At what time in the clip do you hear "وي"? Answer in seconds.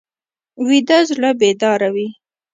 1.95-2.07